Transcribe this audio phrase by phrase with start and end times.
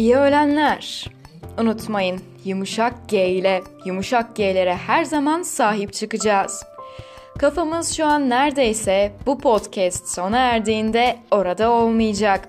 [0.00, 1.06] İyi öğlenler.
[1.58, 6.64] Unutmayın yumuşak G ile yumuşak G'lere her zaman sahip çıkacağız.
[7.38, 12.48] Kafamız şu an neredeyse bu podcast sona erdiğinde orada olmayacak.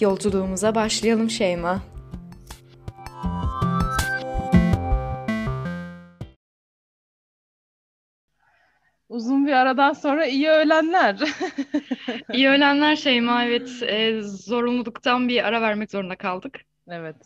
[0.00, 1.82] Yolculuğumuza başlayalım Şeyma.
[9.08, 11.16] Uzun bir aradan sonra iyi öğlenler.
[12.32, 13.44] İyi öğlenler Şeyma.
[13.44, 16.69] Evet, e, zorunluluktan bir ara vermek zorunda kaldık.
[16.90, 17.16] Evet.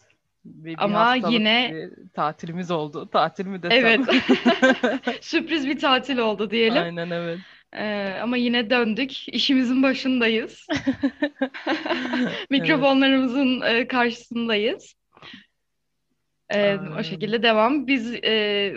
[0.45, 3.09] Bir, bir Ama yine- bir tatilimiz oldu.
[3.10, 3.78] Tatil mi desem?
[3.78, 4.00] Evet.
[5.24, 6.82] Sürpriz bir tatil oldu diyelim.
[6.82, 7.38] Aynen evet.
[7.72, 9.28] E, ama yine döndük.
[9.28, 10.66] İşimizin başındayız.
[12.50, 14.95] Mikrofonlarımızın e, karşısındayız.
[16.50, 16.92] E, Aynen.
[16.92, 17.86] o şekilde devam.
[17.86, 18.74] Biz e,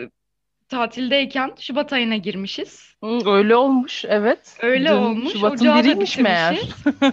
[0.70, 2.96] tatildeyken Şubat ayına girmişiz.
[3.04, 4.58] Hı, Öyle olmuş evet.
[4.62, 5.34] Öyle Dün olmuş.
[5.34, 6.60] Şubat'ın Ocağı biriymiş meğer.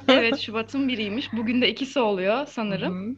[0.08, 1.32] Evet, Şubat'ın biriymiş.
[1.32, 3.12] Bugün de ikisi oluyor sanırım.
[3.12, 3.16] Hı.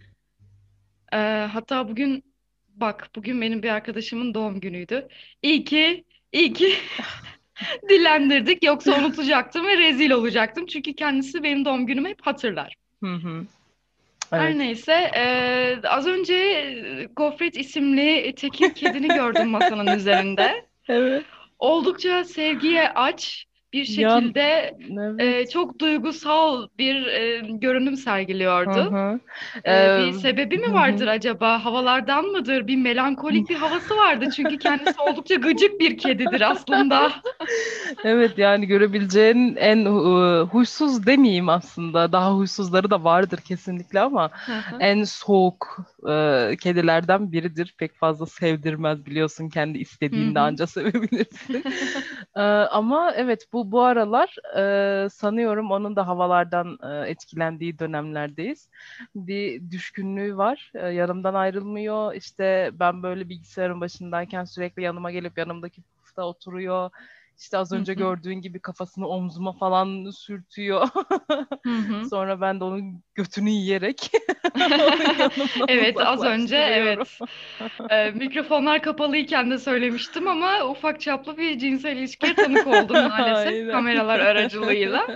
[1.13, 1.17] Ee,
[1.53, 2.25] hatta bugün
[2.69, 5.09] bak bugün benim bir arkadaşımın doğum günüydü.
[5.43, 6.75] İyi ki iyi ki
[7.89, 10.67] dillendirdik yoksa unutacaktım ve rezil olacaktım.
[10.67, 12.75] Çünkü kendisi benim doğum günümü hep hatırlar.
[13.03, 13.47] Hı hı.
[14.31, 14.57] Her Evet.
[14.57, 20.67] neyse ee, az önce e, Gofret isimli tekir kedini gördüm masanın üzerinde.
[20.89, 21.25] Evet.
[21.59, 25.21] Oldukça sevgiye aç bir Ya- şekilde Evet.
[25.21, 28.91] ee, çok duygusal bir e, görünüm Hı sergiliyordu.
[28.91, 29.21] hı.
[29.67, 30.75] Ee, Ee, bir sebebi hı mi hı.
[30.75, 31.65] vardır acaba?
[31.65, 32.67] Havalardan mıdır?
[32.67, 34.25] Bir melankolik bir havası vardı.
[34.37, 37.13] Çünkü kendisi oldukça gıcık bir kedidir aslında.
[38.05, 42.13] Evet yani görebileceğin en e, huysuz demeyeyim aslında.
[42.13, 44.77] Daha huysuzları da vardır kesinlikle ama Hı hı.
[44.81, 45.79] en soğuk
[46.09, 47.75] e, kedilerden biridir.
[47.79, 51.65] Pek fazla sevdirmez biliyorsun kendi istediğinde anca sevebilirsin.
[52.37, 58.69] E, ama evet bu bu aralar e, sanıyorum onun da havalardan e, etkilendiği dönemlerdeyiz.
[59.15, 60.73] Bir düşkünlüğü var.
[60.75, 62.15] E, yanımdan ayrılmıyor.
[62.15, 66.91] İşte ben böyle bilgisayarın başındayken sürekli yanıma gelip yanımdaki pufta oturuyor.
[67.39, 67.97] İşte az önce hı.
[67.97, 70.89] gördüğün gibi kafasını omzuma falan sürtüyor.
[72.11, 74.11] Sonra ben de onun götünü yiyerek
[75.69, 77.19] Evet az önce evet
[77.91, 83.71] Ee, mikrofonlar kapalıyken de söylemiştim ama ufak çaplı bir cinsel ilişkiye tanık oldum maalesef Aynen.
[83.71, 85.07] kameralar aracılığıyla.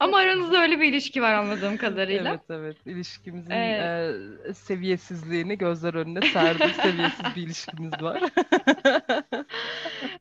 [0.00, 2.30] Ama aranızda öyle bir ilişki var anladığım kadarıyla.
[2.30, 4.12] Evet evet ilişkimizin Ee,
[4.48, 6.74] e, seviyesizliğini gözler önüne serdi.
[6.82, 8.22] Seviyesiz bir ilişkimiz var.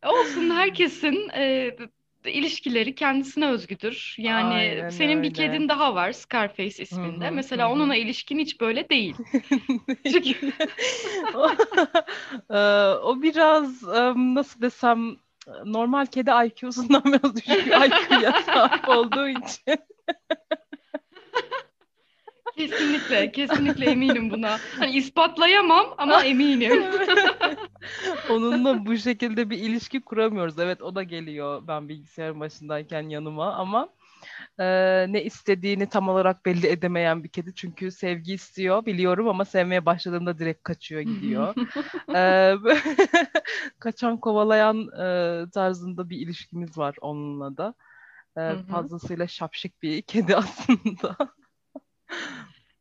[0.06, 1.45] Olsun herkesin e,
[2.26, 4.16] ilişkileri kendisine özgüdür.
[4.18, 5.34] Yani Aynen senin bir öyle.
[5.34, 7.26] kedin daha var Scarface isminde.
[7.26, 7.72] hı, Mesela hı hı.
[7.72, 9.18] onunla ilişkin hiç böyle değil.
[10.12, 10.52] Çünkü
[11.34, 11.50] o,
[12.50, 12.58] e,
[13.04, 15.16] o biraz e, nasıl desem
[15.66, 19.78] normal kedi IQ'sundan biraz düşük IQ'ya sahip olduğu için.
[22.58, 24.58] Kesinlikle kesinlikle eminim buna.
[24.80, 26.84] Hani ispatlayamam ama eminim.
[28.30, 30.60] Onunla bu şekilde bir ilişki kuramıyoruz.
[30.60, 33.90] Evet o da geliyor ben bilgisayarın başındayken yanıma ama
[34.60, 34.66] e,
[35.10, 37.56] ne istediğini tam olarak belli edemeyen bir kedi.
[37.56, 41.56] Çünkü sevgi istiyor biliyorum ama sevmeye başladığında direkt kaçıyor gidiyor.
[42.16, 42.56] E,
[43.80, 47.74] kaçan kovalayan e, tarzında bir ilişkimiz var onunla da.
[48.38, 51.18] E, fazlasıyla şapşik bir kedi aslında.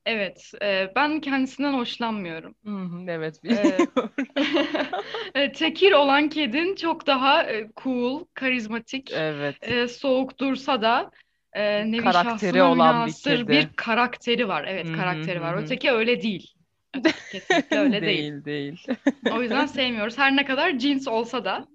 [0.07, 2.55] Evet, e, ben kendisinden hoşlanmıyorum.
[2.65, 4.13] Hı hı, evet Ee, biliyorum.
[5.35, 9.57] e, tekir olan kedin çok daha e, cool, karizmatik, Evet.
[9.63, 11.11] e, soğuk dursa da
[11.53, 13.53] e, nevi Karakteri şahsına olan bir münhasır kedi.
[13.53, 14.65] bir karakteri var.
[14.69, 15.55] Evet, Hı hı, karakteri var.
[15.55, 15.61] hı hı.
[15.65, 16.55] Öteki öyle değil.
[17.33, 18.25] Kesinlikle öyle değil.
[18.27, 18.87] Değil değil.
[19.31, 20.19] O yüzden sevmiyoruz.
[20.19, 21.67] Her ne kadar cins olsa da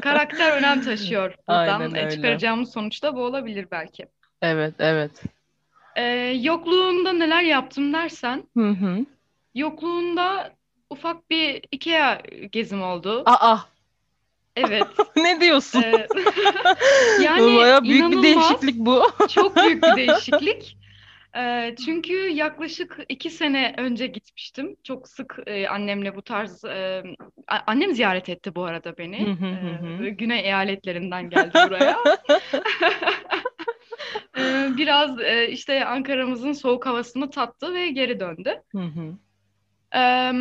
[0.00, 1.34] karakter önem taşıyor.
[1.48, 2.08] Buradan Aynen e, öyle.
[2.08, 4.06] çıkaracağımız sonuç da bu olabilir belki.
[4.42, 5.22] Evet evet.
[5.96, 6.04] E,
[6.40, 9.06] yokluğunda neler yaptım dersen, Hı hı.
[9.54, 10.52] yokluğunda
[10.90, 12.20] ufak bir IKEA
[12.52, 13.22] gezim oldu.
[13.26, 13.58] Aa
[14.56, 14.86] Evet.
[15.16, 15.82] ne diyorsun?
[15.82, 16.08] e,
[17.22, 19.06] yani Bayağı büyük bir değişiklik bu.
[19.28, 20.76] Çok büyük bir değişiklik.
[21.36, 24.76] Ee, çünkü yaklaşık iki sene önce gitmiştim.
[24.84, 26.64] Çok sık e, annemle bu tarz...
[26.64, 27.02] e,
[27.48, 29.26] a- annem ziyaret etti bu arada beni.
[29.26, 30.06] Hı hı hı hı.
[30.06, 31.96] Ee, Güney eyaletlerinden geldi buraya.
[34.38, 38.62] Ee, Biraz e, işte Ankara'mızın soğuk havasını tattı ve geri döndü.
[38.72, 39.14] Hı hı.
[39.94, 40.32] Ee,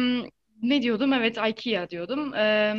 [0.62, 1.14] ne diyordum?
[1.14, 2.34] Evet, IKEA diyordum.
[2.34, 2.76] Ee,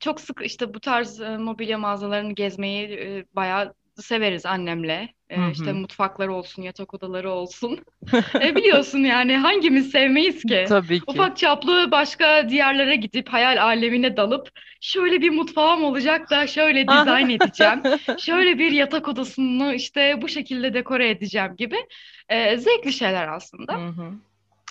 [0.00, 5.08] çok sık işte bu tarz e, mobilya mağazalarını gezmeyi e, bayağı severiz annemle.
[5.30, 5.74] E, Hı işte hı.
[5.74, 7.80] mutfakları olsun, yatak odaları olsun.
[8.42, 10.64] E, biliyorsun yani hangimiz sevmeyiz ki?
[10.68, 11.04] Tabii ki.
[11.06, 14.48] Ufak çaplı başka diyarlara gidip hayal alemine dalıp
[14.80, 17.82] şöyle bir mutfağım olacak da şöyle dizayn edeceğim.
[18.18, 21.76] Şöyle bir yatak odasını işte bu şekilde dekore edeceğim gibi
[22.28, 23.74] e, zevkli şeyler aslında.
[23.74, 24.12] Hı hı.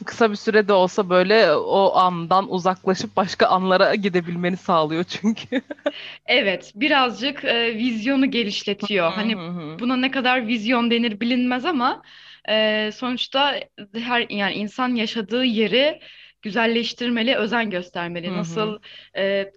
[0.05, 5.61] Kısa bir sürede olsa böyle o andan uzaklaşıp başka anlara gidebilmeni sağlıyor çünkü.
[6.25, 9.11] Evet, birazcık e, vizyonu genişletiyor.
[9.11, 9.35] Hani
[9.79, 12.01] buna ne kadar vizyon denir bilinmez ama
[12.49, 13.59] e, sonuçta
[13.93, 15.99] her yani insan yaşadığı yeri
[16.41, 18.33] güzelleştirmeli, özen göstermeli.
[18.33, 18.79] Nasıl
[19.17, 19.51] e,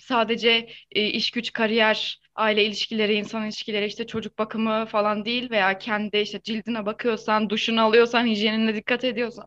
[0.00, 5.78] sadece e, iş güç, kariyer, aile ilişkileri, insan ilişkileri, işte çocuk bakımı falan değil veya
[5.78, 9.46] kendi işte cildine bakıyorsan, duşunu alıyorsan, hijyenine dikkat ediyorsan,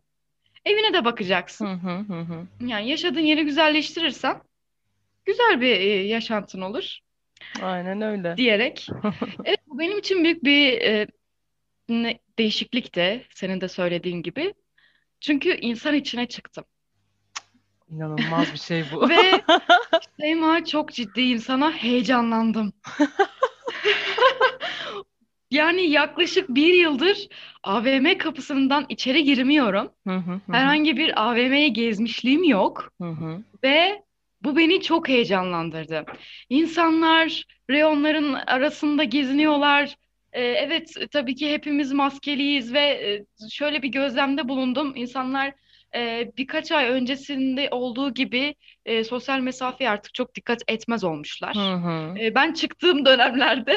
[0.66, 1.66] evine de bakacaksın.
[1.66, 2.48] Hı hı hı.
[2.68, 4.42] Yani yaşadığın yeri güzelleştirirsen
[5.26, 7.00] güzel bir e, yaşantın olur
[7.62, 8.38] Aynen öyle.
[8.38, 8.88] diyerek.
[9.46, 11.08] Evet, bu benim için büyük bir e,
[12.40, 14.54] değişiklik de senin de söylediğin gibi.
[15.22, 16.66] Çünkü insan içine çıktım.
[17.90, 19.10] İnanılmaz bir şey bu.
[19.10, 19.42] Ve
[20.22, 22.74] Şeyma çok ciddiyim sana heyecanlandım.
[25.52, 27.28] Yani yaklaşık bir yıldır
[27.64, 29.90] AVM kapısından içeri girmiyorum.
[30.08, 30.54] Hı hı hı.
[30.54, 32.92] Herhangi bir AVM'ye gezmişliğim yok.
[33.02, 33.44] Hı hı.
[33.64, 34.04] Ve
[34.44, 36.06] bu beni çok heyecanlandırdı.
[36.50, 39.96] İnsanlar reyonların arasında geziniyorlar.
[40.34, 44.94] Ee, evet, tabii ki hepimiz maskeliyiz ve e, şöyle bir gözlemde bulundum.
[44.96, 45.54] İnsanlar
[45.96, 48.56] e, birkaç ay öncesinde olduğu gibi
[48.86, 51.56] e, sosyal mesafeye artık çok dikkat etmez olmuşlar.
[51.56, 52.20] Hı hı.
[52.20, 53.76] E, ben çıktığım dönemlerde,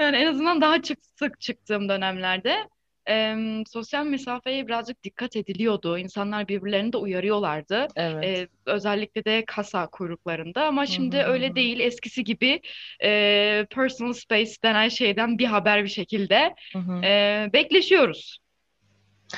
[0.00, 2.68] yani en azından daha çık sık çıktığım dönemlerde
[3.06, 5.98] em, sosyal mesafeye birazcık dikkat ediliyordu.
[5.98, 7.86] İnsanlar birbirlerini de uyarıyorlardı.
[7.96, 8.24] Evet.
[8.24, 11.80] Ee, özellikle de kasa kuyruklarında ama şimdi hı hı öyle değil.
[11.80, 12.60] Eskisi gibi
[13.04, 17.04] e, personal space denen şeyden bir haber bir şekilde Hı hı.
[17.04, 18.38] e, bekleşiyoruz.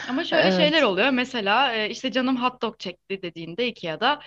[0.09, 0.85] Ama şöyle şeyler Evet.
[0.85, 1.11] oluyor.
[1.11, 4.21] Mesela e, işte canım hot dog çekti dediğinde Ikea'da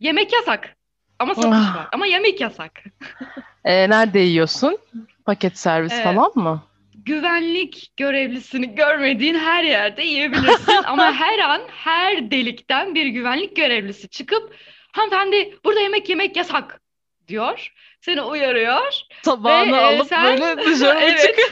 [0.00, 0.76] yemek yasak.
[1.22, 1.76] Ama satış Ah.
[1.76, 1.86] var.
[1.92, 2.72] Ama yemek yasak.
[3.64, 4.78] Ee, nerede yiyorsun?
[5.24, 6.62] Paket servis Ee, falan mı?
[6.94, 14.54] güvenlik görevlisini görmediğin her yerde yiyebilirsin ama her an her delikten bir güvenlik görevlisi çıkıp
[14.92, 16.80] hanımefendi burada yemek yemek yasak
[17.28, 17.72] diyor.
[18.00, 18.92] Seni uyarıyor
[19.22, 21.48] Tabağını ve e, alıp sen böyle dışarı evet çıkıyor?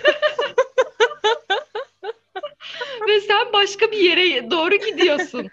[3.09, 5.49] ve sen başka bir yere doğru gidiyorsun.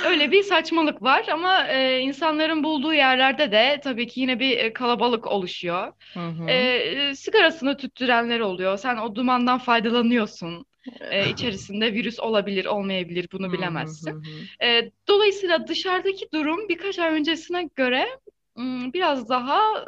[0.00, 4.72] Öyle bir saçmalık var ama e, insanların bulduğu yerlerde de tabii ki yine bir e,
[4.72, 5.92] kalabalık oluşuyor.
[6.14, 6.48] Hı hı.
[6.50, 8.76] E, sigarasını tüttürenler oluyor.
[8.78, 10.66] Sen o dumandan faydalanıyorsun.
[11.00, 14.10] E, içerisinde virüs olabilir, olmayabilir, bunu Hı hı bilemezsin.
[14.10, 14.66] hı hı.
[14.66, 18.06] E, dolayısıyla dışarıdaki durum birkaç ay öncesine göre
[18.94, 19.84] biraz daha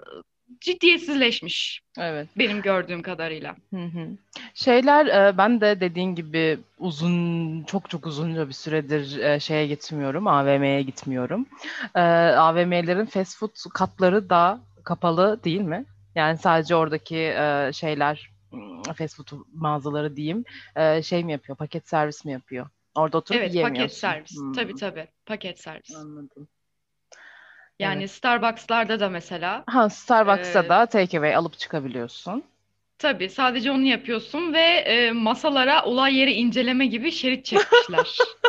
[0.60, 2.28] ciddiyetsizleşmiş Evet.
[2.38, 3.56] benim gördüğüm kadarıyla.
[3.74, 4.08] Hı hı.
[4.54, 10.26] Şeyler e, ben de dediğin gibi uzun çok çok uzunca bir süredir e, şeye gitmiyorum
[10.26, 11.46] AVM'ye gitmiyorum.
[11.94, 15.84] E, AVM'lerin fast food katları da kapalı değil mi?
[16.14, 17.34] Yani sadece oradaki
[17.72, 18.30] şeyler
[18.98, 20.44] fast food mağazaları diyeyim
[21.02, 22.66] şey mi yapıyor paket servis mi yapıyor?
[22.94, 23.98] Orada oturup Evet, paket yiyemiyorsun.
[23.98, 24.40] servis.
[24.40, 25.96] Hmm, Tabii tabii, paket servis.
[25.96, 26.48] anladım.
[27.78, 28.08] Yani Evet.
[28.08, 32.44] Starbucks'larda da mesela Ha Starbucks'ta e, da takeaway alıp çıkabiliyorsun.
[32.98, 38.34] tabii sadece onu yapıyorsun ve e, masalara olay yeri inceleme gibi şerit çekmişler.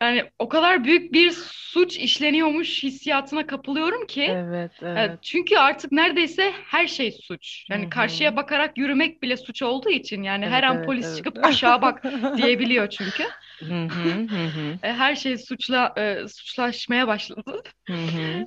[0.00, 1.30] Yani o kadar büyük bir
[1.76, 4.22] suç işleniyormuş hissiyatına kapılıyorum ki.
[4.22, 5.18] Evet, Yani evet.
[5.22, 7.66] çünkü artık neredeyse her şey suç.
[7.70, 7.90] Yani hı.
[7.90, 11.16] karşıya bakarak yürümek bile suç olduğu için yani her Evet, an evet, polis evet.
[11.16, 12.02] çıkıp aşağı bak
[12.36, 13.24] diyebiliyor çünkü.
[14.82, 17.62] E, Her şey suçla e, suçlaşmaya başladı.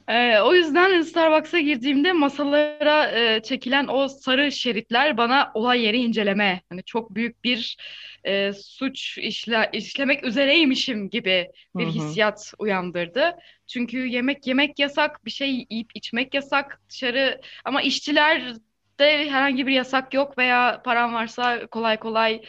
[0.07, 6.62] E, o yüzden Starbucks'a girdiğimde masalara e, çekilen o sarı şeritler bana olay yeri inceleme,
[6.69, 7.77] hani çok büyük bir
[8.23, 11.47] e, suç işle, işlemek üzereymişim gibi
[11.77, 11.93] bir Hı hı.
[11.93, 13.35] hissiyat uyandırdı.
[13.67, 20.13] Çünkü yemek yemek yasak, bir şey yiyip içmek yasak dışarı ama işçilerde herhangi bir yasak
[20.13, 22.41] yok veya paran varsa kolay kolay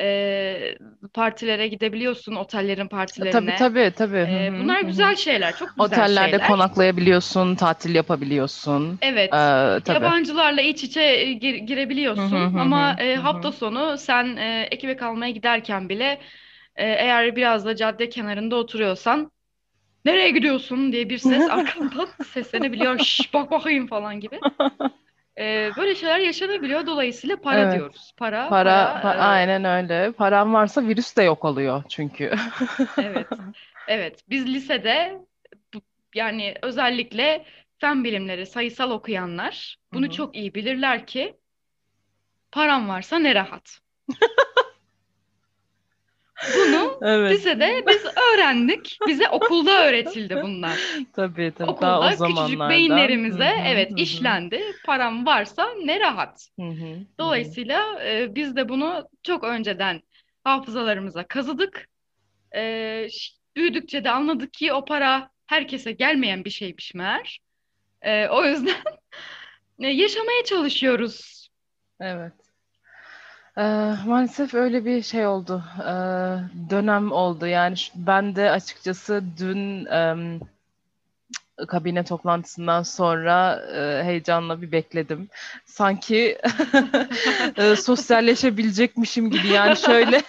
[0.00, 0.78] e,
[1.14, 3.54] partilere gidebiliyorsun, otellerin Tabii partilerine.
[3.54, 4.18] tabii tabii.
[4.18, 6.48] Hı E, bunlar güzel şeyler, çok güzel Otellerde şeyler.
[6.48, 8.98] konaklayabiliyorsun, tatil yapabiliyorsun.
[9.02, 9.94] Evet, Ee, tabii.
[9.94, 15.30] yabancılarla iç içe e, gir- girebiliyorsun hı ama e, hafta sonu sen e, ekmek almaya
[15.32, 16.20] giderken bile
[16.76, 19.32] e, eğer biraz da cadde kenarında oturuyorsan
[20.04, 22.98] nereye gidiyorsun diye bir ses arkandan seslenebiliyor.
[22.98, 24.42] Şş, bak bakayım falan gibi.
[25.38, 26.86] E, böyle şeyler yaşanabiliyor.
[26.86, 27.74] Dolayısıyla para Evet.
[27.74, 28.12] diyoruz.
[28.16, 29.14] Para, Para, para.
[29.14, 30.12] pa- e, aynen öyle.
[30.12, 32.30] Paran varsa virüs de yok oluyor çünkü.
[32.98, 33.28] evet,
[33.86, 34.20] evet.
[34.28, 35.18] Biz lisede
[36.14, 37.44] yani özellikle
[37.78, 40.10] fen bilimleri, sayısal okuyanlar bunu hı.
[40.10, 41.36] çok iyi bilirler ki
[42.52, 43.78] param varsa ne rahat.
[46.56, 47.32] Bunu Evet.
[47.32, 48.98] lisede biz öğrendik.
[49.08, 50.78] Bize okulda öğretildi bunlar.
[51.12, 52.64] Tabii tabii daha o Okulda küçücük zamanlarda.
[52.64, 54.62] Hı beyinlerimize hı, evet hı işlendi.
[54.86, 56.48] Param varsa ne rahat.
[56.60, 56.98] Hı hı, hı hı.
[57.20, 60.02] Dolayısıyla e, biz de bunu çok önceden
[60.44, 61.88] hafızalarımıza kazıdık.
[62.56, 63.08] Ee,
[63.56, 67.40] büyüdükçe de anladık ki o para herkese gelmeyen bir şeymiş meğer.
[68.02, 68.76] Ee, o yüzden
[69.78, 71.48] yaşamaya çalışıyoruz.
[72.00, 72.43] Evet.
[73.58, 75.64] Ee, maalesef öyle bir şey oldu.
[75.80, 75.84] Ee,
[76.70, 77.46] dönem oldu.
[77.46, 80.40] Yani ben de açıkçası dün um,
[81.68, 85.28] kabine toplantısından sonra e, heyecanla bir bekledim.
[85.64, 86.38] Sanki
[87.56, 90.22] e, sosyalleşebilecekmişim gibi yani şöyle.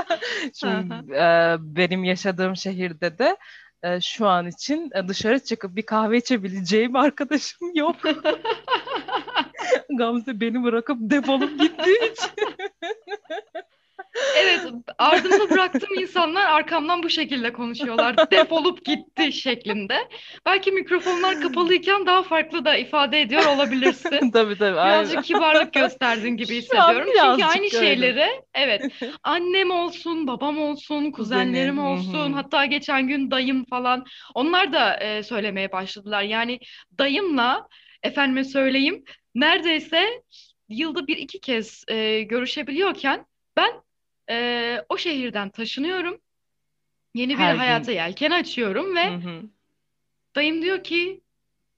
[0.54, 3.36] Şimdi e, benim yaşadığım şehirde de
[3.82, 7.96] e, şu an için e, dışarı çıkıp bir kahve içebileceğim arkadaşım yok.
[9.98, 12.30] Gamze beni bırakıp defolup gittiği için.
[14.36, 14.60] Evet,
[14.98, 18.16] ardımda bıraktığım insanlar arkamdan bu şekilde konuşuyorlar.
[18.30, 20.08] Defolup gitti şeklinde.
[20.46, 24.30] Belki mikrofonlar kapalıyken daha farklı da ifade ediyor olabilirsin.
[24.32, 24.76] tabii tabii.
[24.76, 25.22] Birazcık aynen.
[25.22, 27.06] kibarlık gösterdin gibi hissediyorum.
[27.06, 27.70] Çünkü aynı öyle.
[27.70, 32.36] şeyleri, evet, annem olsun, babam olsun, kuzenlerim Kuzenim, olsun, hı.
[32.36, 36.22] hatta geçen gün dayım falan, onlar da e, söylemeye başladılar.
[36.22, 36.58] Yani
[36.98, 37.68] dayımla,
[38.02, 40.22] efendime söyleyeyim, neredeyse
[40.68, 43.70] yılda bir iki kez e, görüşebiliyorken ben
[44.30, 46.18] e, o şehirden taşınıyorum.
[47.14, 47.58] Yeni bir Her gün.
[47.58, 49.42] hayata yelken açıyorum ve Hı hı.
[50.36, 51.20] dayım diyor ki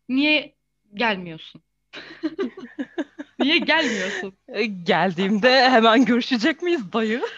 [0.08, 0.54] niye
[0.94, 1.62] gelmiyorsun?
[3.38, 4.38] Niye gelmiyorsun?
[4.48, 7.22] E, Geldiğimde hemen görüşecek miyiz dayı?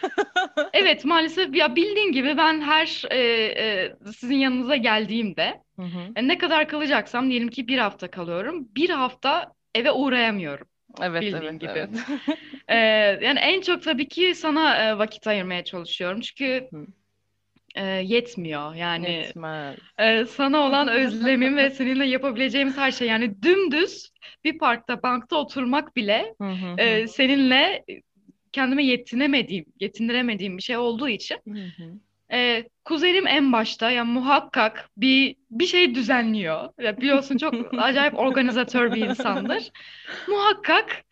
[0.73, 6.13] Evet maalesef ya bildiğin gibi ben her e, e, sizin yanınıza geldiğimde Hı hı.
[6.17, 8.69] e, ne kadar kalacaksam diyelim ki bir hafta kalıyorum.
[8.77, 10.67] Bir hafta eve uğrayamıyorum.
[11.03, 11.71] Evet Bildiğin evet gibi.
[11.71, 11.91] evet.
[12.69, 12.77] E,
[13.23, 16.21] yani en çok tabii ki sana e, vakit ayırmaya çalışıyorum.
[16.21, 16.87] Çünkü Hı.
[17.77, 18.75] e, yetmiyor.
[18.75, 19.77] Yani Yetmez.
[19.99, 23.09] e, sana olan özlemim ve seninle yapabileceğimiz her şey.
[23.09, 24.11] Yani dümdüz
[24.45, 26.81] bir parkta, bankta oturmak bile Hı hı hı.
[26.81, 27.85] e, seninle
[28.53, 31.93] kendime yetinemediğim, yetindiremediğim bir şey olduğu için Hı hı.
[32.33, 36.69] E, kuzenim en başta ya muhakkak bir bir şey düzenliyor.
[36.79, 39.71] Ya biliyorsun çok acayip organizatör bir insandır.
[40.29, 41.05] Muhakkak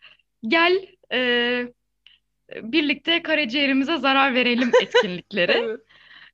[0.47, 1.63] gel e,
[2.55, 5.51] birlikte karaciğerimize zarar verelim etkinlikleri.
[5.51, 5.79] Evet.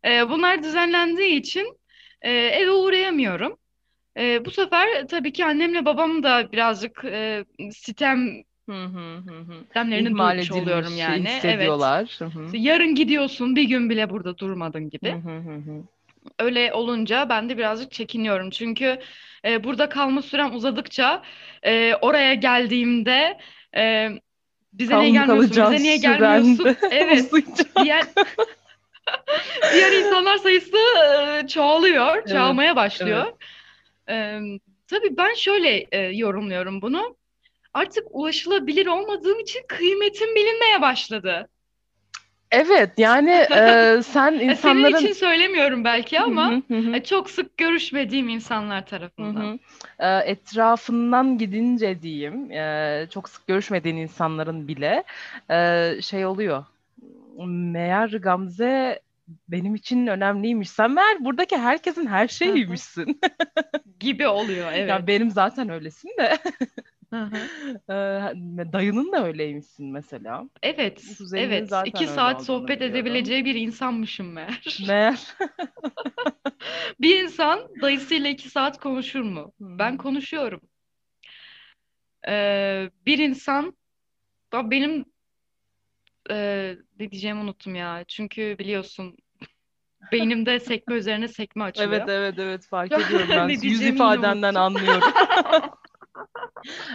[0.05, 1.77] E, bunlar düzenlendiği için
[2.21, 3.57] e, eve uğrayamıyorum.
[4.17, 9.59] E, bu sefer tabii ki annemle babam da birazcık e, sitem Hı hı hı hı.
[9.63, 11.27] sistemlerini İhmal duymuş oluyorum edilmiş yani.
[11.27, 11.35] Evet.
[11.35, 12.15] hissediyorlar.
[12.19, 12.57] Hı hı.
[12.57, 15.11] Yarın gidiyorsun, bir gün bile burada durmadın gibi.
[15.11, 15.83] Hı hı hı.
[16.39, 18.49] Öyle olunca ben de birazcık çekiniyorum.
[18.49, 18.99] Çünkü
[19.45, 21.23] e, burada kalma sürem uzadıkça
[21.63, 23.37] e, oraya geldiğimde
[23.75, 24.09] e,
[24.73, 26.77] bize niye gelmiyorsun, bize niye gelmiyorsun?
[26.91, 27.33] Evet.
[27.33, 27.67] uzayacak.
[27.83, 28.05] Diğer
[29.73, 30.77] diğer insanlar sayısı
[31.43, 33.25] e, çoğalıyor, Evet, çoğalmaya başlıyor.
[34.09, 34.39] E,
[34.87, 37.17] tabii ben şöyle e, yorumluyorum bunu.
[37.73, 41.49] Artık ulaşılabilir olmadığım için kıymetim bilinmeye başladı.
[42.51, 46.95] Evet yani e, sen E, Senin insanların için söylemiyorum belki ama hı hı hı.
[46.95, 49.59] e, çok sık görüşmediğim insanlar tarafından.
[49.99, 55.03] E, etrafından gidince diyeyim, e, çok sık görüşmediğin insanların bile
[55.49, 56.65] e, şey oluyor.
[57.45, 58.99] Meğer Gamze
[59.47, 60.69] benim için önemliymiş.
[60.69, 63.19] Sen meğer buradaki herkesin her şeyiymişsin.
[63.99, 64.89] Gibi oluyor evet.
[64.89, 66.37] Ya benim zaten öylesin de.
[67.09, 67.37] Hı hı.
[68.73, 70.49] Dayının da öyleymişsin mesela.
[70.63, 71.69] Evet, Kuzeninin evet.
[71.69, 72.95] zaten İki saat sohbet biliyorum.
[72.95, 74.77] edebileceği bir insanmışım meğer.
[74.87, 75.35] Meğer.
[76.99, 79.53] Bir insan dayısıyla iki saat konuşur mu?
[79.61, 80.61] Hı Ben konuşuyorum.
[82.27, 83.77] Ee, bir insan,
[84.53, 85.05] benim
[86.31, 88.03] e, ne diyeceğimi unuttum ya.
[88.07, 89.17] Çünkü biliyorsun
[90.11, 91.91] beynimde sekme üzerine sekme açılıyor.
[91.93, 95.13] Evet evet evet fark ediyorum ben yüz ifadenden anlıyorum.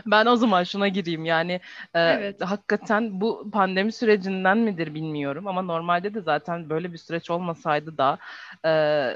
[0.06, 1.60] Ben o zaman şuna gireyim yani
[1.96, 2.40] e, Evet.
[2.40, 8.18] hakikaten bu pandemi sürecinden midir bilmiyorum ama normalde de zaten böyle bir süreç olmasaydı da
[8.64, 8.68] e,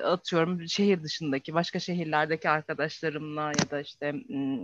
[0.04, 4.58] atıyorum şehir dışındaki başka şehirlerdeki arkadaşlarımla ya da işte m,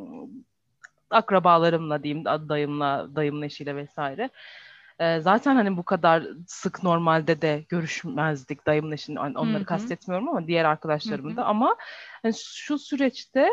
[1.10, 4.30] akrabalarımla diyeyim dayımla dayımın eşiyle vesaire
[5.00, 9.64] e, zaten hani bu kadar sık normalde de görüşmezdik eşini on- Hı onları hı.
[9.64, 11.36] kastetmiyorum ama diğer Hı arkadaşlarım hı.
[11.36, 11.76] da ama
[12.22, 13.48] hani şu süreçte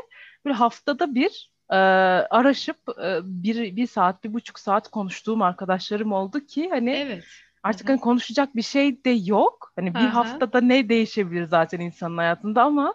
[0.46, 6.40] böyle haftada bir e, araşıp e, bir, bir saat, bir buçuk saat konuştuğum arkadaşlarım oldu
[6.46, 7.24] ki hani Evet.
[7.64, 7.92] Artık hı.
[7.92, 9.74] hani konuşacak bir şey de yok.
[9.76, 10.10] Hani bir Hı hı.
[10.10, 12.94] haftada ne değişebilir zaten insanın hayatında ama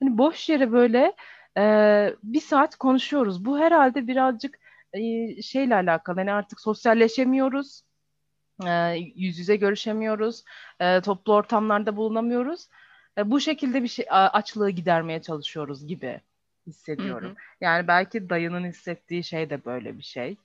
[0.00, 1.12] hani boş yere böyle
[1.58, 1.62] e,
[2.22, 3.44] bir saat konuşuyoruz.
[3.44, 4.58] Bu herhalde birazcık
[4.92, 6.16] e, şeyle alakalı.
[6.16, 7.82] Hani artık sosyalleşemiyoruz.
[8.66, 10.44] E, yüz yüze görüşemiyoruz.
[10.80, 12.68] E, toplu ortamlarda bulunamıyoruz.
[13.18, 16.20] E, bu şekilde bir şey açlığı gidermeye çalışıyoruz gibi
[16.66, 17.30] hissediyorum.
[17.30, 17.36] hı.
[17.60, 20.36] Yani belki dayının hissettiği şey de böyle bir şey.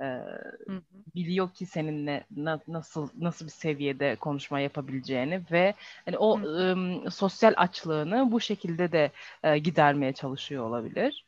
[0.00, 0.82] hı.
[1.14, 7.54] biliyor ki seninle na, nasıl nasıl bir seviyede konuşma yapabileceğini ve hani o ıı, sosyal
[7.56, 9.10] açlığını bu şekilde de
[9.42, 11.24] e, gidermeye çalışıyor olabilir.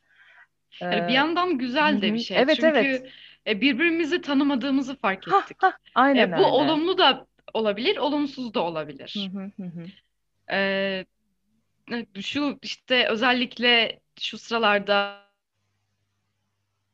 [0.80, 2.36] Yani bir yandan güzel de bir şey.
[2.36, 3.12] Evet, Çünkü evet.
[3.46, 5.62] E, birbirimizi tanımadığımızı fark ettik.
[5.62, 6.44] Ha, ha, aynen e, bu öyle.
[6.44, 9.30] olumlu da olabilir, olumsuz da olabilir.
[9.32, 9.86] Hı hı hı.
[10.52, 11.04] Ee,
[12.20, 15.24] şu işte özellikle şu sıralarda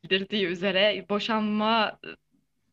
[0.04, 1.98] bildirdiği üzere boşanma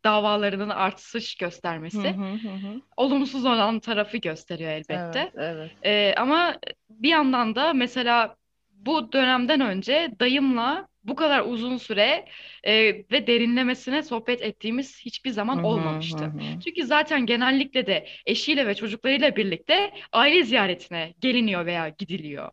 [0.03, 2.81] davalarının artış göstermesi hı hı hı.
[2.97, 5.19] olumsuz olan tarafı gösteriyor elbette.
[5.19, 5.71] Evet, evet.
[5.83, 6.55] Ee, ama
[6.89, 8.35] bir yandan da mesela
[8.71, 12.25] bu dönemden önce dayımla bu kadar uzun süre
[12.63, 12.73] e,
[13.11, 16.33] ve derinlemesine sohbet ettiğimiz hiçbir zaman olmamıştı.
[16.63, 22.51] Çünkü zaten genellikle de eşiyle ve çocuklarıyla birlikte aile ziyaretine geliniyor veya gidiliyor.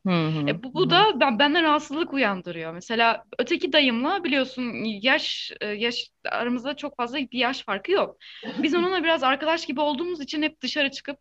[0.49, 2.73] E, bu, bu da ben benden rahatsızlık uyandırıyor.
[2.73, 8.17] Mesela öteki dayımla biliyorsun yaş e, yaş aramızda çok fazla bir yaş farkı yok.
[8.63, 11.19] Biz onunla biraz arkadaş gibi olduğumuz için hep dışarı çıkıp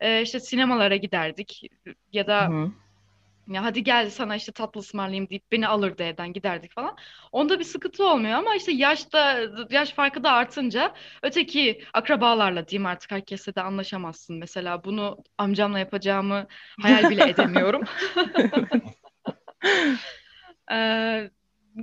[0.00, 1.62] e, işte sinemalara giderdik
[2.12, 2.56] ya da
[3.48, 6.96] ya hadi gel sana işte tatlı ısmarlayayım deyip beni alırdı evden giderdik falan.
[7.32, 13.10] Onda bir sıkıntı olmuyor ama işte yaşta yaş farkı da artınca öteki akrabalarla diyeyim artık
[13.10, 14.36] herkesle de anlaşamazsın.
[14.36, 16.46] Mesela bunu amcamla yapacağımı
[16.82, 17.82] hayal bile edemiyorum.
[20.72, 21.30] ee,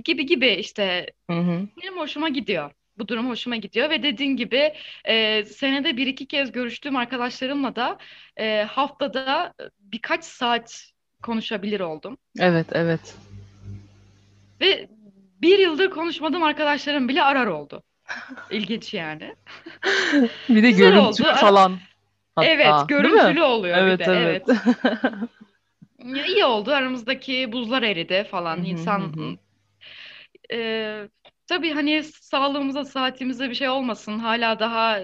[0.04, 1.68] gibi gibi işte hı hı.
[1.82, 2.70] benim hoşuma gidiyor.
[2.98, 4.74] Bu durum hoşuma gidiyor ve dediğin gibi
[5.04, 7.98] e, senede bir iki kez görüştüğüm arkadaşlarımla da
[8.36, 12.18] e, haftada birkaç saat konuşabilir oldum.
[12.38, 13.14] Evet, evet.
[14.60, 14.88] Ve
[15.42, 17.82] bir yıldır konuşmadığım arkadaşlarım bile arar oldu.
[18.50, 19.34] İlginç yani.
[20.48, 21.34] bir de görüntü oldu.
[21.40, 21.78] falan.
[22.36, 24.12] Hatta, evet, görüntülü oluyor evet, bir de.
[24.12, 24.44] Evet.
[24.48, 26.28] evet.
[26.28, 26.70] İyi oldu.
[26.70, 28.64] Aramızdaki buzlar eridi falan.
[28.64, 29.12] İnsan
[30.52, 31.08] e,
[31.46, 34.18] tabii hani sağlığımıza, saatimize bir şey olmasın.
[34.18, 35.00] Hala daha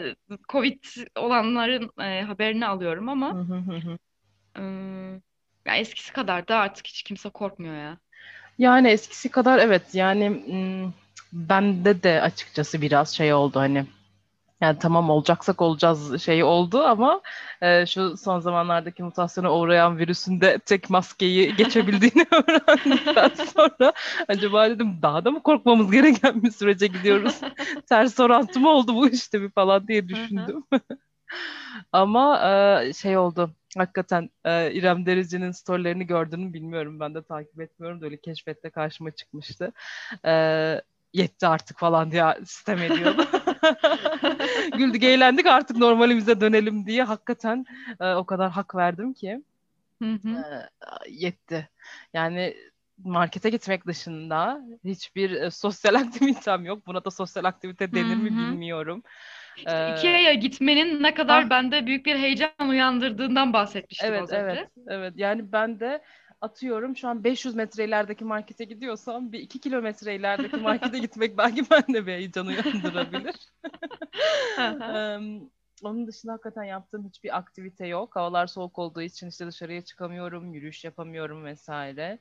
[0.48, 0.84] Covid
[1.16, 3.46] olanların e, haberini alıyorum ama
[4.58, 4.62] e,
[5.66, 7.96] ya eskisi kadar da artık hiç kimse korkmuyor ya.
[8.58, 10.42] Yani eskisi kadar evet yani
[11.32, 13.86] bende de açıkçası biraz şey oldu hani
[14.60, 17.20] yani tamam olacaksak olacağız şey oldu ama
[17.62, 23.92] e, şu son zamanlardaki mutasyona uğrayan virüsün de tek maskeyi geçebildiğini öğrendikten sonra
[24.28, 27.34] acaba dedim daha da mı korkmamız gereken bir sürece gidiyoruz?
[27.88, 30.64] Ters orantı mı oldu bu işte bir falan diye düşündüm.
[31.92, 32.50] Ama
[32.82, 37.00] e, şey oldu Hakikaten e, İrem Derici'nin storylerini gördüğünü bilmiyorum.
[37.00, 38.00] Ben de takip etmiyorum.
[38.00, 39.72] Böyle keşfette karşıma çıkmıştı.
[40.24, 40.32] E,
[41.12, 43.24] yetti artık falan diye sistem ediyordu.
[44.78, 47.66] Güldük eğlendik artık normalimize dönelim diye hakikaten
[48.00, 49.42] e, o kadar hak verdim ki.
[50.02, 50.28] Hı hı.
[50.28, 50.44] E,
[51.08, 51.68] yetti.
[52.14, 52.56] Yani
[53.04, 56.86] markete gitmek dışında hiçbir e, sosyal aktivitem yok.
[56.86, 59.02] Buna da sosyal aktivite denir mi bilmiyorum.
[59.56, 61.50] İşte ee, Ikea'ya gitmenin ne kadar ha.
[61.50, 64.58] bende büyük bir heyecan uyandırdığından bahsetmiştim evet, az önce.
[64.58, 65.12] Evet, evet.
[65.16, 66.02] Yani ben de
[66.40, 71.70] atıyorum şu an 500 metre ilerideki markete gidiyorsam bir 2 kilometre ilerideki markete gitmek belki
[71.70, 73.34] bende bir heyecan uyandırabilir.
[74.58, 75.50] um,
[75.82, 78.16] onun dışında hakikaten yaptığım hiçbir aktivite yok.
[78.16, 82.18] Havalar soğuk olduğu için işte dışarıya çıkamıyorum, yürüyüş yapamıyorum vesaire.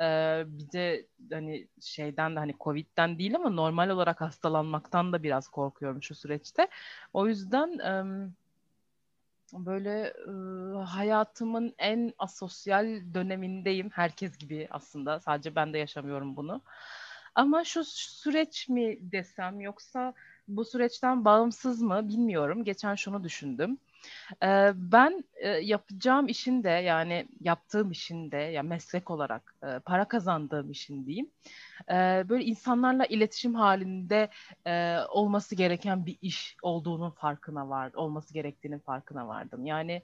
[0.00, 5.48] Ee, bir de hani şeyden de hani Covid'den değil ama normal olarak hastalanmaktan da biraz
[5.48, 6.68] korkuyorum şu süreçte.
[7.12, 7.78] O yüzden
[9.52, 10.12] böyle
[10.84, 13.90] hayatımın en asosyal dönemindeyim.
[13.90, 15.20] Herkes gibi aslında.
[15.20, 16.62] Sadece ben de yaşamıyorum bunu.
[17.34, 20.14] Ama şu süreç mi desem yoksa
[20.48, 22.64] bu süreçten bağımsız mı bilmiyorum.
[22.64, 23.78] Geçen şunu düşündüm.
[24.74, 25.24] Ben
[25.60, 31.30] yapacağım işin de yani yaptığım işin de ya meslek olarak para kazandığım işin diyeyim.
[32.28, 34.28] Böyle insanlarla iletişim halinde
[35.08, 39.66] olması gereken bir iş olduğunun farkına var, olması gerektiğinin farkına vardım.
[39.66, 40.02] Yani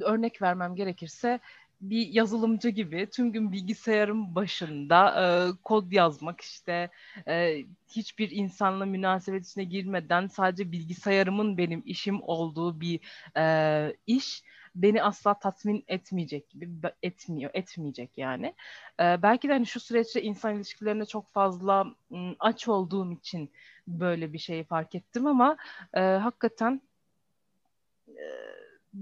[0.00, 1.40] örnek vermem gerekirse
[1.80, 5.26] bir yazılımcı gibi tüm gün bilgisayarın başında e,
[5.64, 6.90] kod yazmak işte
[7.28, 7.56] e,
[7.88, 13.00] hiçbir insanla münasebet içine girmeden sadece bilgisayarımın benim işim olduğu bir
[13.36, 14.42] e, iş
[14.74, 16.68] beni asla tatmin etmeyecek gibi
[17.02, 18.54] etmiyor etmeyecek yani.
[19.00, 23.50] E, belki de hani şu süreçte insan ilişkilerine çok fazla m, aç olduğum için
[23.88, 25.56] böyle bir şeyi fark ettim ama
[25.94, 26.80] e, hakikaten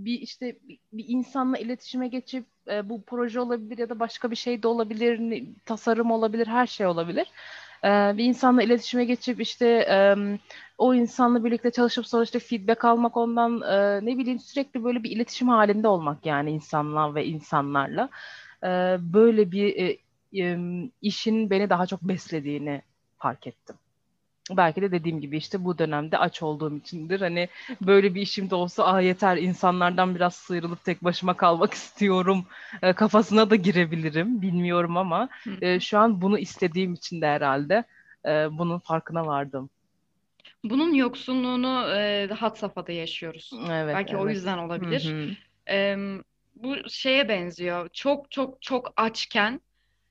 [0.04, 0.56] bir işte
[0.92, 5.44] bir, insanla iletişime geçip e, bu proje olabilir ya da başka bir şey de olabilir,
[5.64, 7.26] tasarım olabilir, her şey olabilir.
[7.84, 10.16] E, bir insanla iletişime geçip işte e,
[10.78, 15.10] o insanla birlikte çalışıp sonra işte feedback almak ondan e, ne bileyim sürekli böyle bir
[15.10, 18.08] iletişim halinde olmak yani insanlar ve insanlarla
[18.62, 18.68] e,
[19.00, 19.98] böyle bir e,
[20.42, 20.58] e,
[21.02, 22.82] işin beni daha çok beslediğini
[23.18, 23.76] fark ettim.
[24.50, 27.20] Belki de dediğim gibi işte bu dönemde aç olduğum içindir.
[27.20, 27.48] Hani
[27.80, 32.46] böyle bir işim de olsa ah yeter insanlardan biraz sıyrılıp tek başıma kalmak istiyorum
[32.82, 34.42] e, kafasına da girebilirim.
[34.42, 35.28] Bilmiyorum ama
[35.60, 37.84] e, şu an bunu istediğim için de herhalde
[38.24, 39.70] e, bunun farkına vardım.
[40.64, 43.50] Bunun yoksunluğunu e, had safhada yaşıyoruz.
[43.70, 44.34] Evet, Belki o evet.
[44.34, 45.12] yüzden olabilir.
[45.12, 45.30] Hı hı.
[45.76, 45.96] E,
[46.56, 47.88] bu şeye benziyor.
[47.92, 49.60] Çok çok çok açken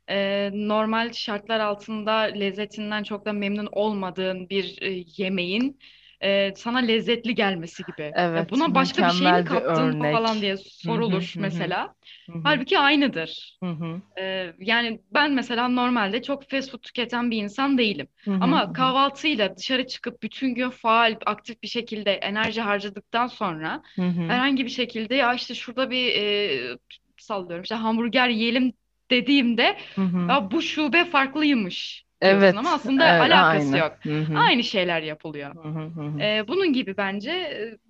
[0.09, 5.79] e, normal şartlar altında lezzetinden çok da memnun olmadığın bir e, yemeğin
[6.21, 8.15] e, sana lezzetli gelmesi gibi.
[8.15, 10.11] Evet, buna başka bir şey mi kattın örnek.
[10.11, 11.95] falan diye sorulur hı hı, mesela.
[12.29, 13.59] hı hı, Halbuki aynıdır.
[13.63, 18.07] hı hı, E, yani ben mesela normalde çok fast food tüketen bir insan değilim.
[18.25, 23.83] hı hı, Ama kahvaltıyla dışarı çıkıp bütün gün faal, aktif bir şekilde enerji harcadıktan sonra
[23.97, 26.77] hı hı, herhangi bir şekilde ya işte şurada bir e,
[27.17, 28.73] sallıyorum işte hamburger yiyelim
[29.11, 30.51] dediğimde hı hı.
[30.51, 33.77] bu şube farklıymış diyorsun Evet, ama aslında evet, alakası aynı.
[33.77, 33.97] yok.
[34.03, 35.55] Hı hı, Aynı şeyler yapılıyor.
[35.55, 36.19] hı hı, hı hı.
[36.21, 37.31] E, bunun gibi bence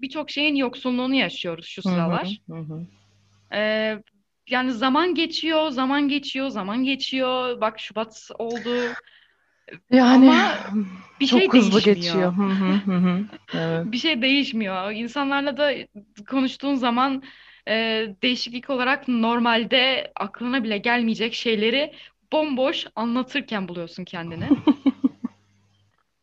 [0.01, 2.39] birçok şeyin yoksunluğunu yaşıyoruz şu Hı hı, sıralar.
[2.49, 2.86] hı hı.
[3.54, 3.95] E,
[4.49, 7.62] yani zaman geçiyor, zaman geçiyor, zaman geçiyor.
[7.62, 8.95] Bak Şubat oldu
[9.91, 10.58] Yani ama
[11.19, 11.95] bir şey çok hızlı değişmiyor.
[11.95, 12.34] geçiyor.
[12.34, 13.19] Hı, hı hı.
[13.54, 13.86] Evet.
[13.93, 14.91] Bir şey değişmiyor.
[14.91, 15.73] İnsanlarla da
[16.30, 17.23] konuştuğun zaman
[17.67, 21.93] e, değişiklik olarak normalde aklına bile gelmeyecek şeyleri
[22.32, 24.56] bomboş anlatırken buluyorsun kendini.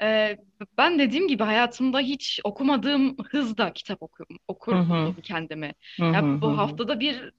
[0.03, 0.37] E,
[0.79, 4.27] ben dediğim gibi hayatımda hiç okumadığım hızda kitap okur,
[4.71, 5.75] Hı okur hı, buldum kendimi.
[6.01, 7.33] hı Ya bu haftada bir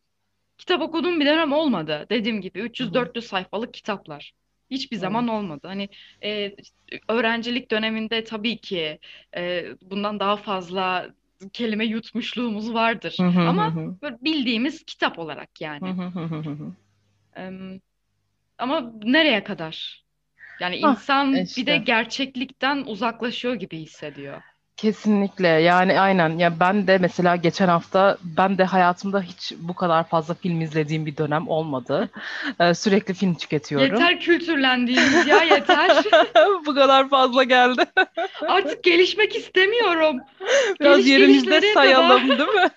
[0.58, 2.08] kitap okuduğum bir dönem olmadı.
[2.12, 3.10] Dediğim gibi hı hı.
[3.10, 4.34] 300-400 sayfalık kitaplar.
[4.72, 5.30] Hiçbir zaman Evet.
[5.30, 5.68] olmadı.
[5.68, 5.90] Hani
[6.24, 6.56] e,
[7.10, 9.00] öğrencilik döneminde tabii ki
[9.38, 11.10] e, bundan daha fazla
[11.54, 13.20] kelime yutmuşluğumuz vardır.
[13.20, 15.98] Hı hı, hı Ama hı, böyle bildiğimiz kitap olarak yani.
[18.58, 20.06] ama nereye kadar?
[20.60, 21.78] Yani Ah, insan bir de işte.
[21.78, 24.44] gerçeklikten uzaklaşıyor gibi hissediyor.
[24.78, 30.04] Kesinlikle yani aynen ya ben de mesela geçen hafta ben de hayatımda hiç bu kadar
[30.10, 32.10] fazla film izlediğim bir dönem olmadı.
[32.60, 33.88] Ee, sürekli film tüketiyorum.
[33.88, 35.92] Yeter kültürlendiğimiz ya yeter.
[36.66, 37.82] Bu kadar fazla geldi.
[38.48, 40.18] Artık gelişmek istemiyorum.
[40.80, 41.74] Biraz Geliş yerimizde kadar.
[41.74, 42.70] sayalım değil mi?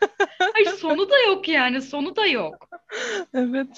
[0.53, 2.69] Hayır sonu da yok yani sonu da yok.
[3.35, 3.69] Evet.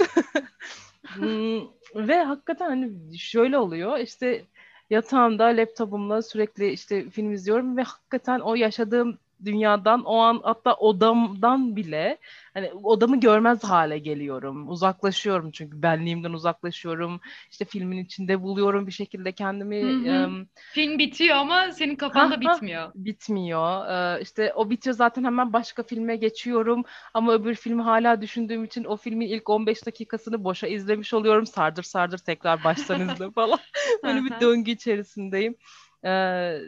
[1.14, 1.60] Hmm,
[1.94, 4.44] Ve hakikaten hani şöyle oluyor işte
[4.90, 11.76] yatağımda laptopumla sürekli işte film izliyorum ve hakikaten o yaşadığım dünyadan o an hatta odamdan
[11.76, 12.18] bile
[12.54, 14.68] hani odamı görmez hale geliyorum.
[14.68, 17.20] Uzaklaşıyorum çünkü benliğimden uzaklaşıyorum.
[17.50, 19.82] İşte filmin içinde buluyorum bir şekilde kendimi.
[19.82, 20.14] Hı hı.
[20.14, 22.92] Em, Film bitiyor ama senin kafanda ha bitmiyor.
[22.94, 23.86] bitmiyor.
[23.90, 26.84] Ee, işte o bitiyor zaten hemen başka filme geçiyorum.
[27.14, 31.46] Ama öbür filmi hala düşündüğüm için o filmin ilk 15 dakikasını boşa izlemiş oluyorum.
[31.46, 33.58] Sardır sardır tekrar baştan izle falan.
[34.04, 35.56] Böyle bir döngü içerisindeyim.
[36.04, 36.58] Ee,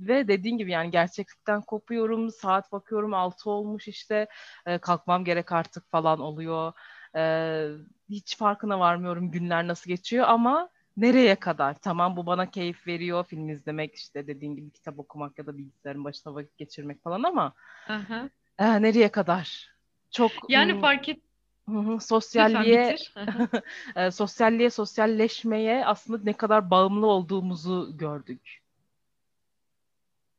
[0.00, 2.30] ve dediğin gibi yani gerçeklikten kopuyorum.
[2.30, 4.28] Saat bakıyorum 6 olmuş işte.
[4.66, 6.72] Ee, kalkmam gerek artık falan oluyor.
[7.16, 7.68] Ee,
[8.10, 11.74] hiç farkına varmıyorum günler nasıl geçiyor ama nereye kadar?
[11.74, 13.24] Tamam bu bana keyif veriyor.
[13.24, 17.52] Film izlemek işte dediğin gibi kitap okumak ya da bilgisayarın başına vakit geçirmek falan ama
[17.88, 18.28] Aha.
[18.58, 19.68] e, nereye kadar?
[20.10, 21.20] Çok Yani mm, fark et
[21.68, 22.96] hı hı, lütfen sosyalliğe
[23.96, 28.60] e, sosyalliğe sosyalleşmeye aslında ne kadar bağımlı olduğumuzu gördük.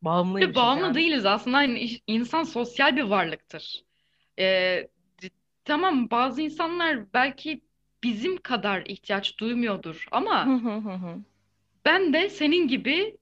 [0.01, 0.95] Bağımlıymışız bağımlı yani.
[0.95, 3.83] değiliz aslında iş- insan sosyal bir varlıktır.
[4.39, 4.87] Ee,
[5.65, 7.61] tamam bazı insanlar belki
[8.03, 10.45] bizim kadar ihtiyaç duymuyordur ama
[11.85, 13.17] ben de senin gibi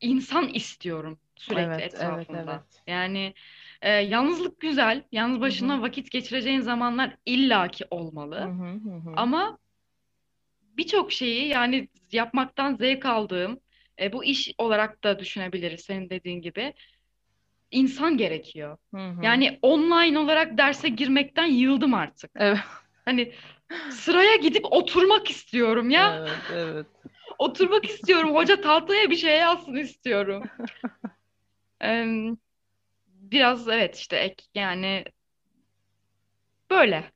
[0.00, 2.52] insan istiyorum sürekli Evet, evet, etrafımda.
[2.52, 2.82] evet.
[2.86, 3.34] Yani
[3.82, 5.02] e, yalnızlık güzel.
[5.12, 8.48] Yalnız başına vakit geçireceğin zamanlar illaki olmalı.
[9.16, 9.58] Ama
[10.76, 13.60] birçok şeyi yani yapmaktan zevk aldığım,
[14.00, 16.74] e, bu iş olarak da düşünebiliriz senin dediğin gibi.
[17.70, 18.76] insan gerekiyor.
[18.94, 19.24] Hı hı.
[19.24, 22.30] Yani online olarak derse girmekten yıldım artık.
[22.36, 22.58] Evet,
[23.04, 23.32] Hani
[23.90, 26.18] sıraya gidip oturmak istiyorum ya.
[26.18, 26.86] evet, evet.
[27.38, 28.34] Oturmak istiyorum.
[28.34, 30.42] Hoca tahtaya bir şey yazsın istiyorum.
[31.80, 32.36] Em,
[33.06, 35.04] biraz evet işte ek yani
[36.70, 37.12] böyle.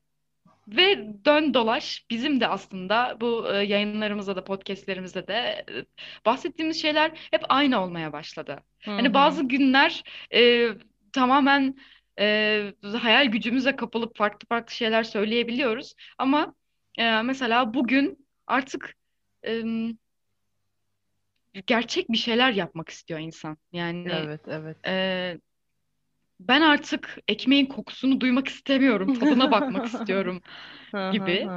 [0.69, 5.85] Ve dön dolaş bizim de aslında bu e, yayınlarımızda da podcastlerimizde de e,
[6.27, 8.59] bahsettiğimiz şeyler hep aynı olmaya başladı.
[8.85, 10.03] Hı Hani bazı günler
[10.35, 10.69] e,
[11.13, 11.77] tamamen
[12.21, 15.95] e, hayal gücümüze kapılıp farklı farklı şeyler söyleyebiliyoruz.
[16.19, 16.55] Ama
[16.99, 18.95] e, mesela bugün artık
[19.47, 19.63] e,
[21.67, 23.57] gerçek bir şeyler yapmak istiyor insan.
[23.73, 24.77] Yani Evet, evet.
[24.87, 25.39] e,
[26.41, 30.43] ben artık ekmeğin kokusunu duymak istemiyorum, tadına bakmak istiyorum
[31.11, 31.53] gibi.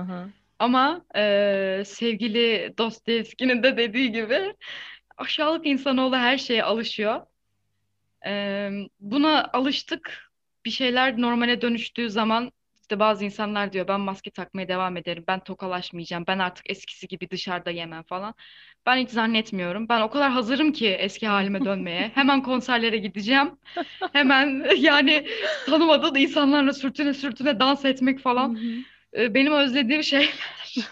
[0.60, 4.56] Ama eee, sevgili Dostoyevski'nin de dediği gibi
[5.18, 7.22] aşağılık insanoğlu her şeye alışıyor.
[8.28, 10.32] Ee, buna alıştık.
[10.66, 12.52] Bir şeyler normale dönüştüğü zaman
[12.88, 15.24] işte bazı insanlar diyor ben maske takmaya devam ederim.
[15.28, 16.24] Ben tokalaşmayacağım.
[16.28, 18.34] Ben artık eskisi gibi dışarıda yemem falan.
[18.86, 19.90] Ben hiç zannetmiyorum.
[19.90, 22.12] Ben o kadar hazırım ki eski halime dönmeye.
[22.16, 23.52] Hemen konserlere gideceğim.
[24.14, 25.28] Hemen yani
[25.66, 28.60] tanımadığın insanlarla sürtüne sürtüne dans etmek falan.
[29.14, 30.30] Benim özlediğim şey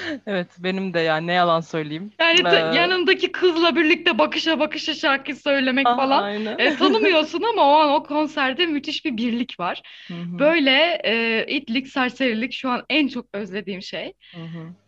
[0.26, 2.10] Evet benim de yani ne yalan söyleyeyim.
[2.20, 6.22] yani Ee, yanındaki kızla birlikte bakışa bakışa şarkı söylemek ah, falan.
[6.22, 6.58] Aynen.
[6.58, 9.82] E, tanımıyorsun ama o an o konserde müthiş bir birlik var.
[10.08, 14.12] Hı hı, Böyle e, itlik, serserilik şu an en çok özlediğim şey.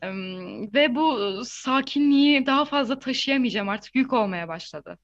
[0.02, 4.98] Em, Ve bu sakinliği daha fazla taşıyamayacağım artık yük olmaya başladı.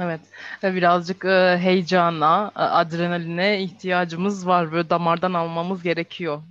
[0.00, 0.20] Evet,
[0.64, 4.72] ve birazcık e, heyecana, e, adrenaline ihtiyacımız var.
[4.72, 6.42] Böyle damardan almamız gerekiyor.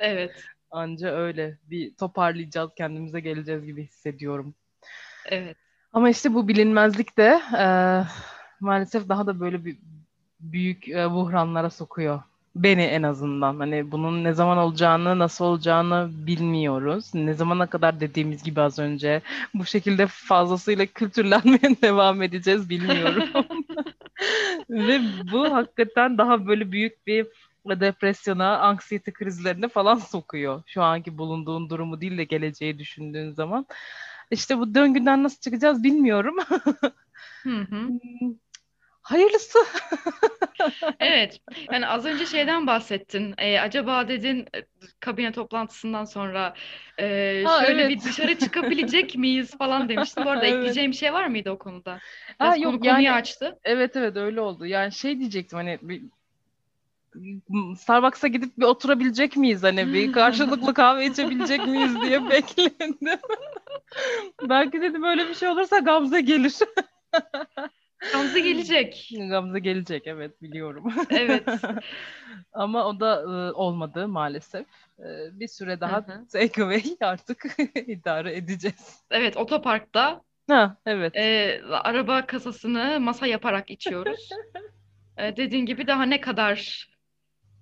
[0.00, 4.54] Evet, Anca öyle bir toparlayacağız, kendimize geleceğiz gibi hissediyorum.
[5.26, 5.56] evet.
[5.92, 7.64] Ama işte bu bilinmezlik de e,
[8.60, 9.76] maalesef daha da böyle bir
[10.40, 12.22] büyük e, buhranlara sokuyor.
[12.56, 13.58] Beni en azından.
[13.58, 17.14] Hani bunun ne zaman olacağını, nasıl olacağını bilmiyoruz.
[17.14, 19.22] Ne zamana kadar dediğimiz gibi az önce
[19.54, 23.24] bu şekilde fazlasıyla kültürlenmeye devam edeceğiz bilmiyorum.
[24.70, 25.00] Ve
[25.32, 27.26] bu hakikaten daha böyle büyük bir
[27.66, 30.62] depresyona, anksiyete krizlerine falan sokuyor.
[30.66, 33.66] Şu anki bulunduğun durumu değil de geleceği düşündüğün zaman.
[34.30, 36.36] İşte bu döngüden nasıl çıkacağız bilmiyorum.
[37.46, 37.88] Hı hı.
[39.02, 39.58] Hayırlısı.
[41.00, 41.40] Evet,
[41.72, 43.34] yani az önce şeyden bahsettin.
[43.38, 44.66] E, acaba dedin e,
[45.00, 46.54] kabine toplantısından sonra
[47.00, 47.88] e, Ha, şöyle evet.
[47.88, 50.24] bir dışarı çıkabilecek miyiz falan demiştin.
[50.24, 50.54] Bu arada Evet.
[50.58, 52.02] ekleyeceğim bir şey var mıydı o konuda?
[52.38, 53.60] Ha, Biraz yok konu konuyu yani açtı.
[53.64, 54.66] evet evet öyle oldu.
[54.66, 56.02] Yani şey diyecektim hani bir
[57.76, 62.98] Starbucks'a gidip bir oturabilecek miyiz hani bir karşılıklı kahve içebilecek miyiz diye bekledim.
[64.48, 66.54] Belki dedim öyle bir şey olursa Gamze gelir.
[68.12, 69.10] Gamze gelecek.
[69.30, 70.92] Gamze gelecek evet biliyorum.
[71.10, 71.48] Evet.
[72.52, 74.66] Ama o da e, olmadı maalesef.
[74.98, 77.44] E, bir süre daha takeaway artık
[77.86, 79.02] idare edeceğiz.
[79.10, 81.16] Evet, otoparkta Ha evet.
[81.16, 84.28] e, araba kasasını masa yaparak içiyoruz.
[85.16, 86.88] E, dediğin gibi daha ne kadar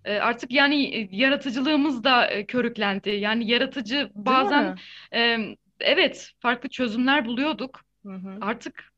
[0.04, 3.10] artık yani e, yaratıcılığımız da e, körüklendi.
[3.10, 4.78] Yani yaratıcı bazen
[5.14, 5.38] e,
[5.80, 7.80] evet farklı çözümler buluyorduk.
[8.06, 8.38] Hı hı.
[8.40, 8.92] Artık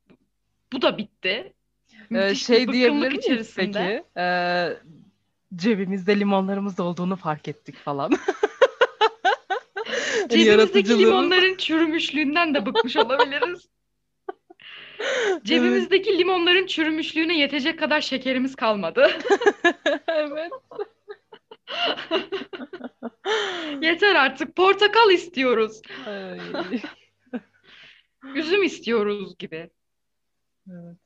[0.72, 1.52] bu da bitti.
[2.10, 4.04] Ee, Müthiş şey diyebilir miyiz içerisinde.
[4.14, 4.20] peki?
[4.20, 4.76] Ee,
[5.56, 8.12] cebimizde limonlarımız olduğunu fark ettik falan.
[10.28, 13.68] Cebimizdeki limonların çürümüşlüğünden de bıkmış olabiliriz.
[15.44, 19.10] Cebimizdeki limonların çürümüşlüğüne yetecek kadar şekerimiz kalmadı.
[20.08, 20.52] evet.
[23.82, 24.56] Yeter artık.
[24.56, 25.82] Portakal istiyoruz.
[28.34, 29.70] Üzüm istiyoruz gibi.
[30.70, 30.96] evet.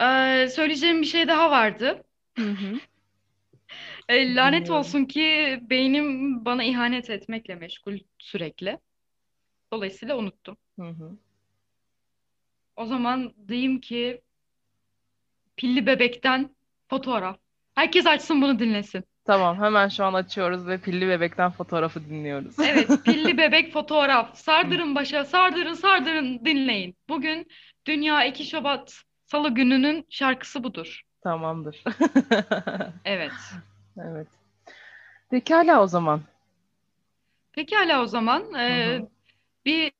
[0.00, 2.04] Ee, söyleyeceğim bir şey daha vardı.
[2.38, 2.78] Hı hı.
[4.08, 4.80] Ee, lanet Dinliyorum.
[4.80, 8.78] olsun ki beynim bana ihanet etmekle meşgul sürekli.
[9.72, 10.56] Dolayısıyla unuttum.
[10.78, 11.18] Hı hı.
[12.76, 14.20] O zaman diyeyim ki
[15.56, 16.56] pilli bebekten
[16.90, 17.38] fotoğraf.
[17.74, 19.04] Herkes açsın bunu dinlesin.
[19.28, 22.58] Tamam hemen şu an açıyoruz ve pilli bebekten fotoğrafı dinliyoruz.
[22.58, 24.36] Evet, pilli bebek fotoğraf.
[24.36, 26.96] Sardırın başa, sardırın, sardırın dinleyin.
[27.08, 27.48] Bugün
[27.86, 31.02] Dünya 2 Şubat Salı gününün şarkısı budur.
[31.22, 31.84] Tamamdır.
[33.04, 33.32] Evet.
[33.98, 34.26] evet.
[35.30, 36.20] Pekala o zaman.
[37.52, 39.08] Pekala o zaman e, hı.
[39.64, 39.92] bir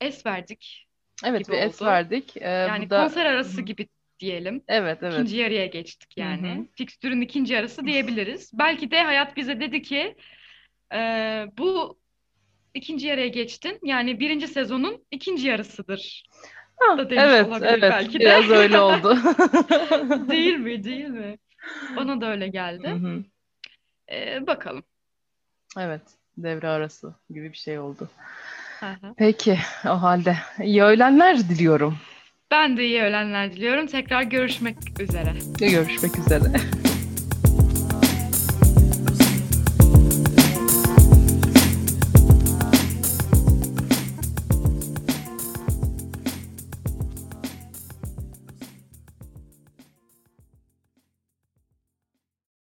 [0.00, 0.86] es verdik.
[1.24, 1.90] Evet bir es oldu.
[1.90, 2.36] verdik.
[2.36, 3.88] Ee, Yani bu da konser arası gibi
[4.20, 4.62] diyelim.
[4.68, 5.14] Evet evet.
[5.14, 6.50] İkinci yarıya geçtik yani.
[6.50, 6.66] hı.
[6.74, 8.50] Fikstürün ikinci yarısı diyebiliriz.
[8.54, 10.16] Belki de hayat bize dedi ki
[10.94, 10.98] e,
[11.58, 11.98] bu
[12.74, 13.78] ikinci yarıya geçtin.
[13.82, 16.24] Yani birinci sezonun ikinci yarısıdır.
[16.76, 18.18] Ha, da demiş evet evet belki de.
[18.18, 19.18] biraz öyle oldu.
[20.28, 20.84] Değil mi?
[20.84, 21.38] Değil mi?
[21.96, 22.96] Bana da öyle geldi.
[24.12, 24.82] E, bakalım.
[25.78, 26.02] Evet
[26.38, 28.08] devre arası gibi bir şey oldu.
[28.80, 29.14] Hı.
[29.16, 31.98] Peki o halde iyi öğlenler diliyorum.
[32.50, 33.86] Ben de iyi öğlenler diliyorum.
[33.86, 35.32] Tekrar görüşmek üzere.
[35.58, 36.42] Görüşmek üzere.